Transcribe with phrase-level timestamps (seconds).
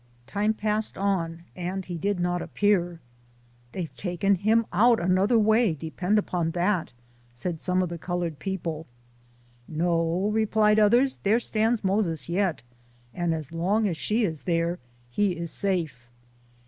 [0.25, 2.99] Time passed on, and he did not appear."
[3.71, 4.89] They've taken him LIFE OF 1IAKKIET TUUMAX.
[4.89, 6.91] 89 out another way, depend upon that,"
[7.35, 8.87] said some of the colored people."
[9.67, 12.63] No," replied others," there stands' Moses' yet,
[13.13, 14.79] and as long as she is there,
[15.11, 16.07] he is safe."